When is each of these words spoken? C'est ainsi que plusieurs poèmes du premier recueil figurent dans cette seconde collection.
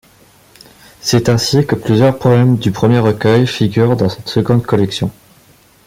C'est 0.99 1.29
ainsi 1.29 1.63
que 1.67 1.75
plusieurs 1.75 2.17
poèmes 2.17 2.57
du 2.57 2.71
premier 2.71 2.97
recueil 2.97 3.45
figurent 3.45 3.95
dans 3.95 4.09
cette 4.09 4.29
seconde 4.29 4.65
collection. 4.65 5.11